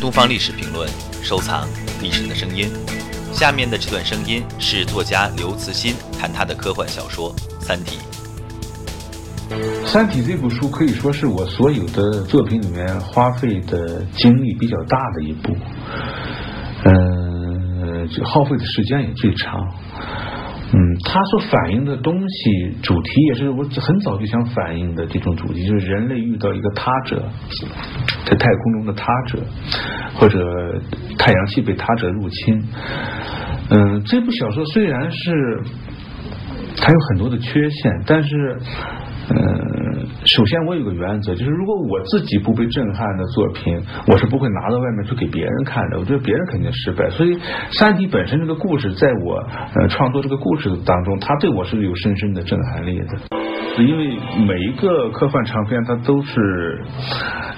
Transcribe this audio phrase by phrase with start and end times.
[0.00, 0.88] 东方历史评论，
[1.22, 1.68] 收藏
[2.00, 2.72] 历史的声音。
[3.32, 7.98] 下面的这段声音是作家刘慈欣谈他的科幻小说《三体》。
[9.86, 15.54] 《三体》这部书可以说是我所有的作品里面花费的精力比较大的一部，
[16.86, 19.52] 嗯，耗费的时间也最长。
[20.72, 27.22] 嗯，它所反映的东西主题也是我很早就想反映的这种主题，就是人类遇到一个他者，
[28.24, 29.38] 在太空中的他者，
[30.14, 30.80] 或者
[31.18, 32.62] 太阳系被他者入侵。
[33.70, 35.60] 嗯，这部小说虽然是
[36.76, 38.58] 它有很多的缺陷，但是。
[39.32, 46.00] 嗯，首先我有个原则，就是如果我自己不被震撼的作品，我是不会拿到外面去给别人看的。
[46.00, 47.08] 我觉得别人肯定失败。
[47.10, 47.36] 所以
[47.70, 53.06] 《三体》本身这个故事，在我呃创作这个故事当中，它对我是有深深的震撼力的。
[53.78, 56.82] 因为每一个科幻长片，它都是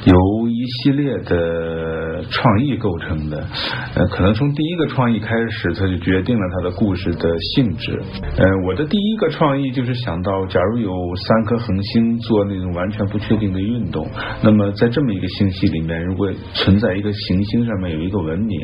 [0.05, 0.15] 由
[0.49, 3.47] 一系列的创意构成的。
[3.95, 8.01] 呃，可能从第一个创意开始，它就决定了它的故事的性质。
[8.37, 14.07] 呃，我的第一个创意就是想到，假如有三颗恒星做那种完全不确定的运动，
[14.43, 18.61] 那么在这么一个星系里面，如果存在一个行星上面有一个文明，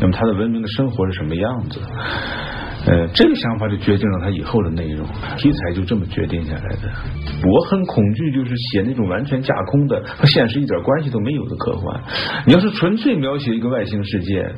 [0.00, 1.80] 那么它的文明的生活是什么样子？
[2.86, 6.90] 呃，这个想法就决定了他以后的内容，题材就这么决定下来的。
[7.44, 12.02] 我很恐惧，就是写那种完全架空的、和现实一点关系都没有的科幻。
[12.46, 14.54] 你要是纯粹描写一个外星世界。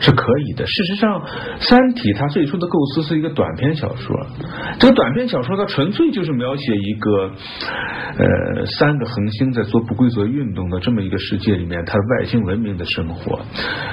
[0.00, 0.66] 是可以的。
[0.66, 1.20] 事实上，
[1.58, 4.14] 《三体》它最初的构思是一个短篇小说。
[4.78, 7.30] 这个短篇小说它纯粹就是描写一个
[8.18, 13.40] 呃三个恒星在做不规则运动的这么一个世界里面，它外星文明的生活。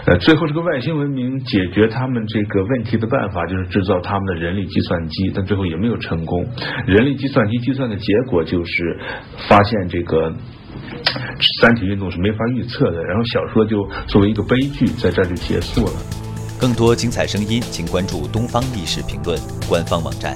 [0.06, 6.48] 呃，最后这个外星文明解决他们这个问题的办法就是制造他们的人力计算机，但最后也没有成功。
[6.86, 9.00] 人力计算机计算的结果就是
[9.48, 10.34] 发现这个。
[11.62, 15.94] 三体运动是没法预测的，然后小说就作为一个悲剧，在这儿就结束了。
[16.60, 20.36] 更多精彩声音，请关注东方历史评论官方网站。